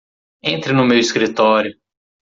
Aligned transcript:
Entre 0.41 0.73
no 0.73 0.83
meu 0.83 0.97
escritório! 0.97 1.75